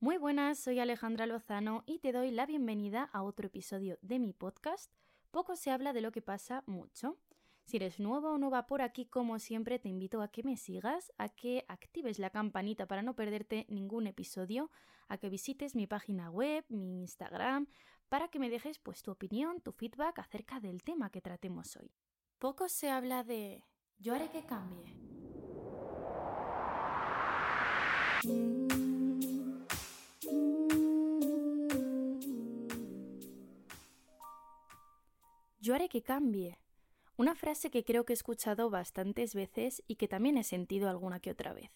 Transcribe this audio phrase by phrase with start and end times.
[0.00, 4.32] Muy buenas, soy Alejandra Lozano y te doy la bienvenida a otro episodio de mi
[4.32, 4.92] podcast.
[5.32, 7.18] Poco se habla de lo que pasa mucho.
[7.64, 11.12] Si eres nuevo o nueva por aquí, como siempre, te invito a que me sigas,
[11.18, 14.70] a que actives la campanita para no perderte ningún episodio,
[15.08, 17.66] a que visites mi página web, mi Instagram,
[18.08, 21.90] para que me dejes pues tu opinión, tu feedback acerca del tema que tratemos hoy.
[22.38, 23.64] Poco se habla de
[23.98, 24.94] yo haré que cambie.
[35.60, 36.58] Yo haré que cambie.
[37.16, 41.18] Una frase que creo que he escuchado bastantes veces y que también he sentido alguna
[41.18, 41.70] que otra vez.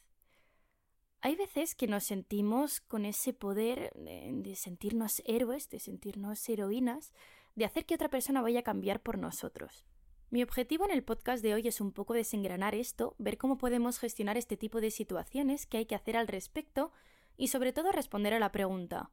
[1.20, 7.12] Hay veces que nos sentimos con ese poder de, sentirnos héroes, de sentirnos heroínas,
[7.54, 9.84] de hacer que otra persona vaya a cambiar por nosotros.
[10.30, 13.98] Mi objetivo en el podcast de hoy es un poco desengranar esto, ver cómo podemos
[13.98, 16.92] gestionar este tipo de situaciones, qué hay que hacer al respecto
[17.36, 19.10] y sobre todo responder a la pregunta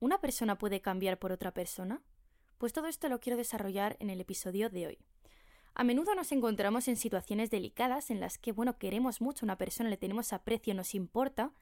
[0.00, 2.02] ¿Una persona puede cambiar por otra persona?
[2.58, 4.98] Pues todo esto lo quiero desarrollar en el episodio de hoy.
[5.74, 9.58] A menudo nos encontramos en situaciones delicadas en las que, bueno, queremos mucho a una
[9.58, 11.52] persona, le tenemos aprecio, nos importa,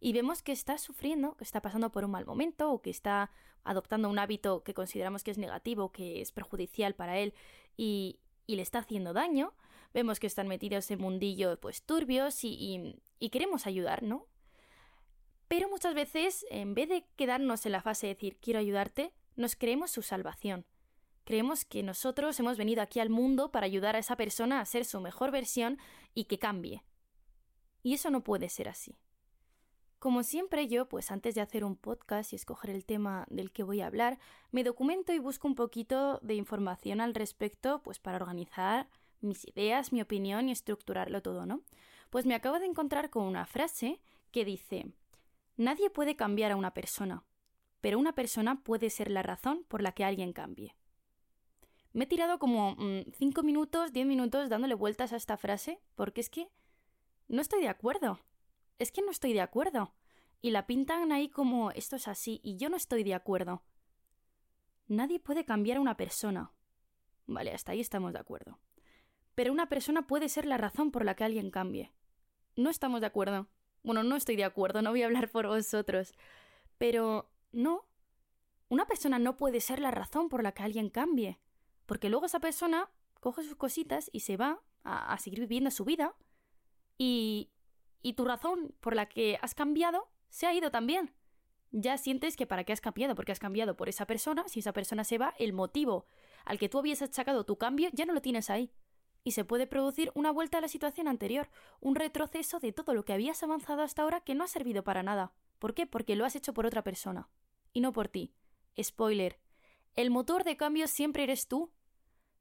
[0.00, 3.30] y vemos que está sufriendo, que está pasando por un mal momento, o que está
[3.64, 7.34] adoptando un hábito que consideramos que es negativo, que es perjudicial para él,
[7.76, 9.52] y, y le está haciendo daño.
[9.92, 14.26] Vemos que están metidos en mundillo, pues, turbios, y, y, y queremos ayudar, ¿no?
[15.48, 19.56] Pero muchas veces, en vez de quedarnos en la fase de decir quiero ayudarte, nos
[19.56, 20.66] creemos su salvación.
[21.24, 24.84] Creemos que nosotros hemos venido aquí al mundo para ayudar a esa persona a ser
[24.84, 25.78] su mejor versión
[26.14, 26.84] y que cambie.
[27.82, 28.96] Y eso no puede ser así.
[29.98, 33.62] Como siempre yo, pues antes de hacer un podcast y escoger el tema del que
[33.62, 34.18] voy a hablar,
[34.50, 38.88] me documento y busco un poquito de información al respecto, pues para organizar
[39.20, 41.62] mis ideas, mi opinión y estructurarlo todo, ¿no?
[42.10, 44.92] Pues me acabo de encontrar con una frase que dice,
[45.56, 47.24] Nadie puede cambiar a una persona,
[47.86, 50.74] pero una persona puede ser la razón por la que alguien cambie.
[51.92, 52.74] Me he tirado como
[53.16, 56.48] 5 mm, minutos, 10 minutos dándole vueltas a esta frase, porque es que
[57.28, 58.18] no estoy de acuerdo.
[58.80, 59.94] Es que no estoy de acuerdo.
[60.42, 63.62] Y la pintan ahí como esto es así, y yo no estoy de acuerdo.
[64.88, 66.50] Nadie puede cambiar a una persona.
[67.26, 68.58] Vale, hasta ahí estamos de acuerdo.
[69.36, 71.92] Pero una persona puede ser la razón por la que alguien cambie.
[72.56, 73.46] No estamos de acuerdo.
[73.84, 76.14] Bueno, no estoy de acuerdo, no voy a hablar por vosotros.
[76.78, 77.86] Pero no.
[78.68, 81.40] Una persona no puede ser la razón por la que alguien cambie.
[81.86, 82.90] Porque luego esa persona
[83.20, 86.14] coge sus cositas y se va a, seguir viviendo su vida.
[86.98, 87.50] Y,
[88.02, 91.14] y tu razón por la que has cambiado se ha ido también.
[91.72, 94.72] Ya sientes que para qué has cambiado, porque has cambiado por esa persona, si esa
[94.72, 96.06] persona se va, el motivo
[96.44, 98.72] al que tú habías achacado tu cambio ya no lo tienes ahí.
[99.24, 101.48] Y se puede producir una vuelta a la situación anterior,
[101.80, 105.02] un retroceso de todo lo que habías avanzado hasta ahora que no ha servido para
[105.02, 105.32] nada.
[105.58, 105.86] ¿Por qué?
[105.86, 107.28] Porque lo has hecho por otra persona.
[107.76, 108.32] Y no por ti.
[108.82, 109.38] Spoiler.
[109.96, 111.70] El motor de cambio siempre eres tú.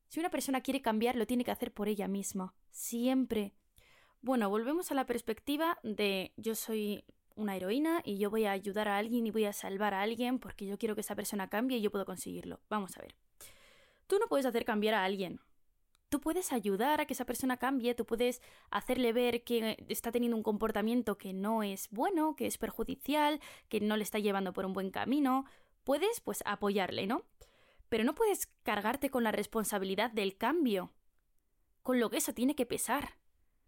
[0.08, 2.56] Si una persona quiere cambiar, lo tiene que hacer por ella misma.
[2.72, 3.54] Siempre.
[4.22, 7.04] Bueno, volvemos a la perspectiva de yo soy
[7.36, 10.40] una heroína y yo voy a ayudar a alguien y voy a salvar a alguien
[10.40, 12.62] porque yo quiero que esa persona cambie y yo puedo conseguirlo.
[12.70, 13.14] Vamos a ver.
[14.08, 15.42] Tú no puedes hacer cambiar a alguien.
[16.10, 20.38] Tú puedes ayudar a que esa persona cambie, tú puedes hacerle ver que está teniendo
[20.38, 24.66] un comportamiento que no es bueno, que es perjudicial, que no le está llevando por
[24.66, 25.46] un buen camino.
[25.84, 27.26] Puedes, pues, apoyarle, ¿no?
[27.90, 30.92] pero no puedes cargarte con la responsabilidad del cambio,
[31.84, 33.18] con lo que eso tiene que pesar.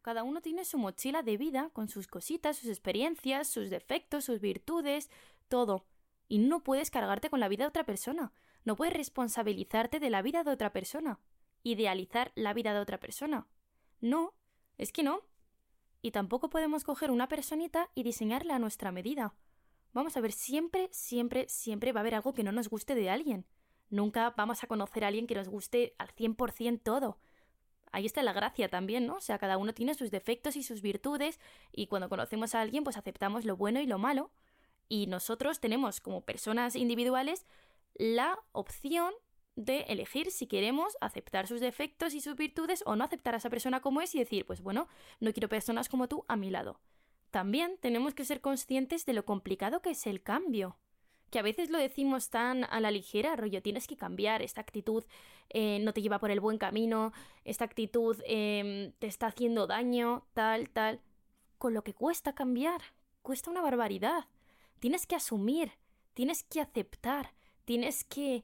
[0.02, 4.40] Cada uno tiene su mochila de vida, con sus cositas, sus experiencias, sus defectos, sus
[4.40, 5.10] virtudes,
[5.48, 5.86] todo.
[6.28, 8.32] Y no puedes cargarte con la vida de otra persona.
[8.64, 11.20] No puedes responsabilizarte de la vida de otra persona.
[11.68, 13.46] Idealizar la vida de otra persona.
[14.00, 14.34] No,
[14.78, 15.20] es que no.
[16.02, 19.34] Y tampoco podemos coger una personita y diseñarla a nuestra medida.
[19.92, 23.10] Vamos a ver, siempre, siempre, siempre va a haber algo que no nos guste de
[23.10, 23.46] alguien.
[23.90, 27.20] Nunca vamos a conocer a alguien que nos guste al 100% todo.
[27.92, 29.16] Ahí está la gracia también, ¿no?
[29.16, 31.38] O sea, cada uno tiene sus defectos y sus virtudes
[31.74, 34.32] y cuando conocemos a alguien pues aceptamos lo bueno y lo malo
[34.88, 37.46] y nosotros tenemos como personas individuales
[37.94, 39.14] la opción
[39.58, 43.50] de elegir si queremos aceptar sus defectos y sus virtudes o no aceptar a esa
[43.50, 44.88] persona como es y decir, pues bueno,
[45.20, 46.80] no quiero personas como tú a mi lado.
[47.32, 50.78] También tenemos que ser conscientes de lo complicado que es el cambio
[51.30, 55.04] que a veces lo decimos tan a la ligera, rollo, tienes que cambiar, esta actitud
[55.50, 57.12] eh, no te lleva por el buen camino,
[57.44, 61.02] esta actitud em, te está haciendo daño, tal, tal,
[61.58, 62.82] con lo que cuesta cambiar,
[63.22, 64.26] cuesta una barbaridad.
[64.80, 65.72] Tienes que asumir,
[66.14, 67.34] tienes que aceptar,
[67.66, 68.44] tienes que,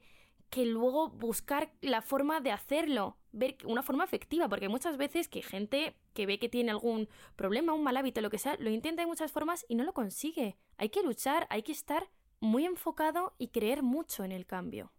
[0.53, 5.41] que luego buscar la forma de hacerlo, ver una forma efectiva, porque muchas veces que
[5.41, 9.01] gente que ve que tiene algún problema, un mal hábito, lo que sea, lo intenta
[9.01, 10.55] de muchas formas y no lo consigue.
[10.77, 12.07] Hay que luchar, hay que estar
[12.39, 14.93] muy enfocado y creer mucho en el cambio.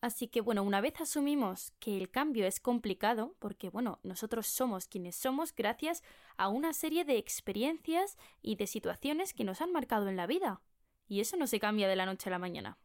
[0.00, 4.88] Así que bueno, una vez asumimos que el cambio es complicado, porque bueno, nosotros somos
[4.88, 6.02] quienes somos gracias
[6.36, 10.62] a una serie de experiencias y de situaciones que nos han marcado en la vida.
[11.06, 12.76] Y eso no se cambia de la noche a la mañana.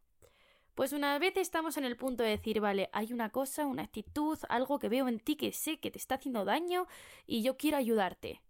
[0.75, 4.37] Pues una vez estamos en el punto de decir, vale, hay una cosa, una actitud,
[4.49, 6.85] algo que veo en ti que sé que te está haciendo daño
[7.25, 8.41] y yo quiero ayudarte.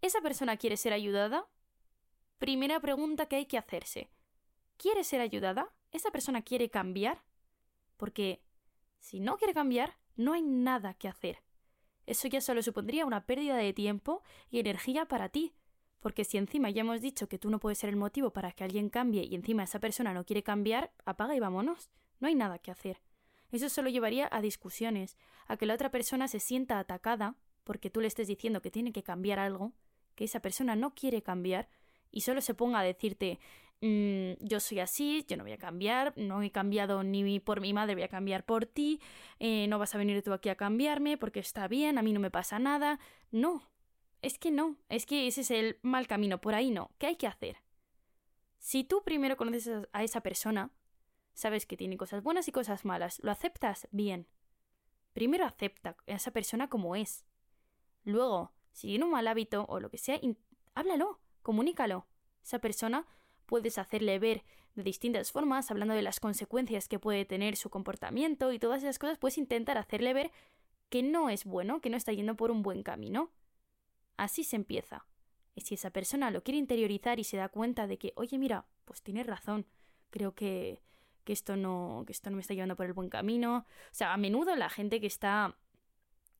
[0.00, 1.46] ¿Esa persona quiere ser ayudada?
[2.38, 4.08] Primera pregunta que hay que hacerse.
[4.78, 5.70] ¿Quiere ser ayudada?
[5.92, 7.22] ¿Esa persona quiere cambiar?
[7.98, 8.42] Porque
[8.98, 11.42] si no quiere cambiar, no hay nada que hacer.
[12.06, 15.54] Eso ya solo supondría una pérdida de tiempo y energía para ti,
[16.04, 18.62] porque si encima ya hemos dicho que tú no puedes ser el motivo para que
[18.62, 21.88] alguien cambie y encima esa persona no quiere cambiar, apaga y vámonos.
[22.20, 23.00] No hay nada que hacer.
[23.50, 25.16] Eso solo llevaría a discusiones,
[25.46, 28.92] a que la otra persona se sienta atacada porque tú le estés diciendo que tiene
[28.92, 29.72] que cambiar algo,
[30.14, 31.70] que esa persona no quiere cambiar
[32.10, 33.38] y solo se ponga a decirte
[33.80, 37.72] mm, yo soy así, yo no voy a cambiar, no he cambiado ni por mi
[37.72, 39.00] madre, voy a cambiar por ti,
[39.38, 42.20] eh, no vas a venir tú aquí a cambiarme porque está bien, a mí no
[42.20, 43.00] me pasa nada.
[43.30, 43.62] No,
[44.24, 46.90] es que no, es que ese es el mal camino, por ahí no.
[46.98, 47.58] ¿Qué hay que hacer?
[48.58, 50.70] Si tú primero conoces a esa persona,
[51.34, 54.26] sabes que tiene cosas buenas y cosas malas, lo aceptas bien.
[55.12, 57.24] Primero acepta a esa persona como es.
[58.04, 60.18] Luego, si tiene un mal hábito o lo que sea,
[60.74, 62.06] háblalo, comunícalo.
[62.42, 63.06] Esa persona
[63.46, 64.44] puedes hacerle ver
[64.74, 68.98] de distintas formas, hablando de las consecuencias que puede tener su comportamiento y todas esas
[68.98, 70.32] cosas, puedes intentar hacerle ver
[70.88, 73.30] que no es bueno, que no está yendo por un buen camino.
[74.16, 75.06] Así se empieza.
[75.54, 78.66] Y si esa persona lo quiere interiorizar y se da cuenta de que, oye, mira,
[78.84, 79.66] pues tienes razón,
[80.10, 80.82] creo que,
[81.24, 83.66] que esto no, que esto no me está llevando por el buen camino.
[83.66, 85.56] O sea, a menudo la gente que está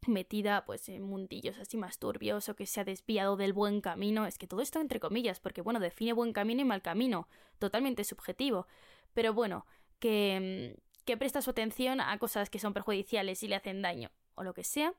[0.08, 4.26] metida pues en mundillos así más turbios o que se ha desviado del buen camino,
[4.26, 7.28] es que todo esto entre comillas, porque bueno, define buen camino y mal camino,
[7.58, 8.66] totalmente subjetivo.
[9.14, 9.66] Pero bueno,
[9.98, 14.42] que, que presta su atención a cosas que son perjudiciales y le hacen daño, o
[14.42, 14.94] lo que sea,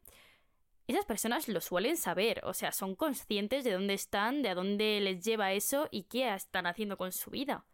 [0.87, 4.99] esas personas lo suelen saber, o sea, son conscientes de dónde están, de a dónde
[5.01, 7.65] les lleva eso y qué están haciendo con su vida.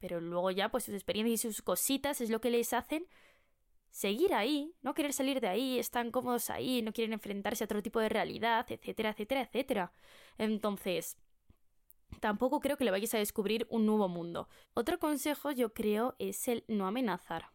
[0.00, 3.06] Pero luego ya, pues sus experiencias y sus cositas es lo que les hacen
[3.90, 7.82] seguir ahí, no querer salir de ahí, están cómodos ahí, no quieren enfrentarse a otro
[7.82, 9.92] tipo de realidad, etcétera, etcétera, etcétera.
[10.38, 11.16] Entonces,
[12.18, 14.48] tampoco creo que le vayas a descubrir un nuevo mundo.
[14.74, 17.50] Otro consejo yo creo es el no amenazar.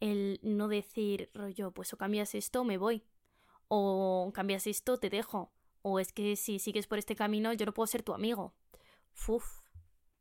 [0.00, 3.04] El no decir, rollo, pues o cambias esto o me voy
[3.70, 5.52] o cambias esto, te dejo,
[5.82, 8.52] o es que si sigues por este camino yo no puedo ser tu amigo.
[9.12, 9.44] Fuf,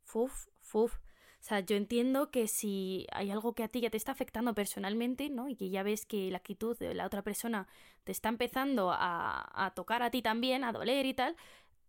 [0.03, 0.93] fuf, fuf.
[0.95, 4.53] O sea, yo entiendo que si hay algo que a ti ya te está afectando
[4.53, 5.49] personalmente, ¿no?
[5.49, 7.67] Y que ya ves que la actitud de la otra persona
[8.03, 11.35] te está empezando a, a tocar a ti también, a doler y tal,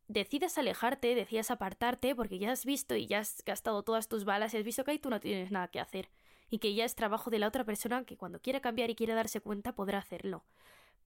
[0.08, 4.54] decides alejarte, decides apartarte, porque ya has visto y ya has gastado todas tus balas
[4.54, 6.08] y has visto que ahí tú no tienes nada que hacer.
[6.48, 9.14] Y que ya es trabajo de la otra persona que cuando quiera cambiar y quiera
[9.14, 10.44] darse cuenta podrá hacerlo.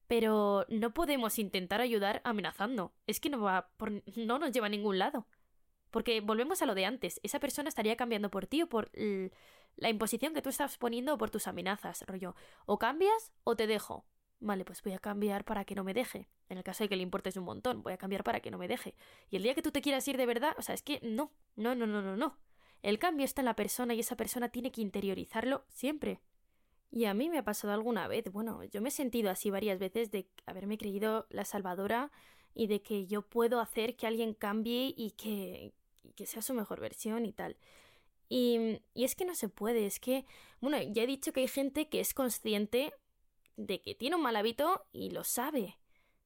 [0.07, 2.93] Pero no podemos intentar ayudar amenazando.
[3.07, 3.71] Es que no va
[4.17, 5.27] no nos lleva a ningún lado.
[5.91, 7.21] Porque volvemos a lo de antes.
[7.23, 8.91] Esa persona estaría cambiando por ti o por
[9.77, 12.35] la imposición que tú estás poniendo o por tus amenazas, rollo.
[12.67, 14.05] O cambias o te dejo.
[14.41, 16.29] Vale, pues voy a cambiar para que no me deje.
[16.49, 18.59] En el caso de que le importes un montón, voy a cambiar para que no
[18.59, 18.95] me deje.
[19.31, 21.33] Y el día que tú te quieras ir de verdad, o sea, es que no,
[21.57, 22.37] no, no, no, no, no.
[22.83, 26.21] El cambio está en la persona y esa persona tiene que interiorizarlo siempre.
[26.95, 29.81] Y a mí me ha pasado alguna vez, bueno, yo me he sentido así varias
[29.81, 32.13] veces de haberme creído la salvadora
[32.55, 35.75] y de que yo puedo hacer que alguien cambie y que,
[36.15, 37.57] que sea su mejor versión y tal.
[38.29, 40.25] Y, y es que no se puede, es que,
[40.61, 42.95] bueno, ya he dicho que hay gente que es consciente
[43.57, 45.77] de que tiene un mal hábito y lo sabe.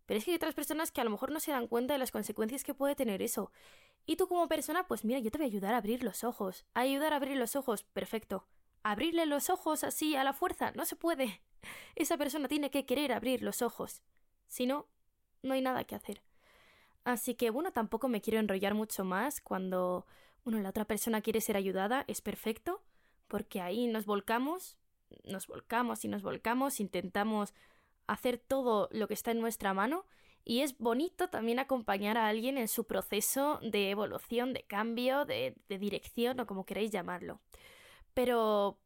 [0.05, 1.99] Pero es que hay otras personas que a lo mejor no se dan cuenta de
[1.99, 3.53] las consecuencias que puede tener eso.
[4.05, 6.67] Y tú como persona, pues mira, yo te voy a ayudar a abrir los ojos.
[6.75, 8.47] A ayudar a abrir los ojos, perfecto
[8.90, 10.73] abrirle los ojos así a la fuerza.
[10.73, 11.40] No se puede.
[11.97, 14.02] Esa persona tiene que querer abrir los ojos.
[14.47, 14.87] Si no,
[15.42, 16.23] no hay nada que hacer.
[17.04, 20.07] Así que bueno, tampoco me quiero enrollar mucho más cuando,
[20.45, 22.83] bueno, la otra persona quiere ser ayudada, es perfecto,
[23.28, 24.76] porque ahí nos volcamos,
[25.25, 27.54] nos volcamos y nos volcamos, intentamos
[28.07, 30.07] hacer todo lo que está en nuestra mano
[30.45, 35.57] y es bonito también acompañar a alguien en su proceso de evolución, de cambio, de,
[35.68, 37.40] de dirección o como queráis llamarlo.
[38.19, 38.81] Pero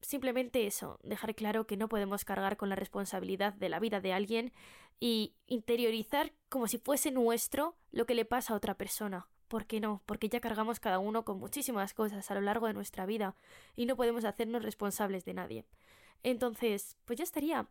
[0.00, 4.12] simplemente eso, dejar claro que no podemos cargar con la responsabilidad de la vida de
[4.12, 4.52] alguien
[5.00, 9.26] y interiorizar como si fuese nuestro lo que le pasa a otra persona.
[9.48, 10.04] ¿Por qué no?
[10.06, 13.34] Porque ya cargamos cada uno con muchísimas cosas a lo largo de nuestra vida
[13.74, 15.64] y no podemos hacernos responsables de nadie.
[16.22, 17.68] Entonces, pues ya estaría.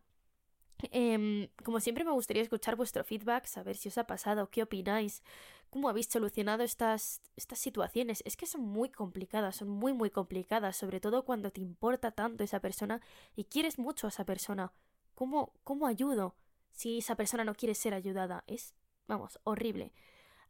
[0.90, 5.22] Em, como siempre me gustaría escuchar vuestro feedback, saber si os ha pasado, qué opináis,
[5.70, 8.22] cómo habéis solucionado estas, estas situaciones.
[8.26, 12.44] Es que son muy complicadas, son muy, muy complicadas, sobre todo cuando te importa tanto
[12.44, 13.00] esa persona
[13.34, 14.72] y quieres mucho a esa persona.
[15.14, 16.36] ¿Cómo, cómo ayudo
[16.72, 18.44] si esa persona no quiere ser ayudada?
[18.46, 18.74] Es,
[19.06, 19.92] vamos, horrible.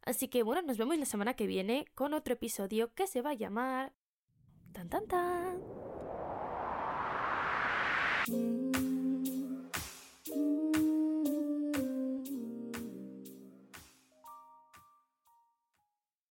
[0.03, 3.31] Así que bueno, nos vemos la semana que viene con otro episodio que se va
[3.31, 3.93] a llamar...
[4.73, 5.61] Tan tan tan.